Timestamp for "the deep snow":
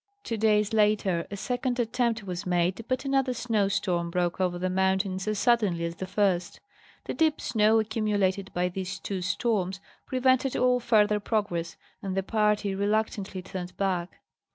7.03-7.79